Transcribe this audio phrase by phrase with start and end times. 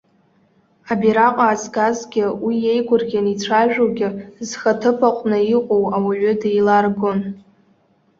[0.91, 4.09] Абираҟ аазгазгьы уи иеигәырӷьаны ицәажәогьы
[4.47, 7.19] зхы аҭыԥ аҟны иҟоу ауаҩы деиларгон.